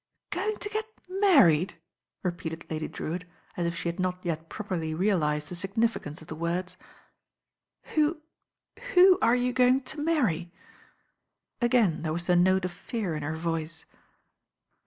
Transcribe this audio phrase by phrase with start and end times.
[0.31, 1.75] "Going to get married!"
[2.23, 6.33] repeated Lady Drewitt, as if she had not yet properly realised the significance of the
[6.35, 6.75] words.
[7.93, 8.23] "Who—
[8.95, 10.51] who are you going to marry?"
[11.61, 13.85] Agiin there was the note of fear in her voice.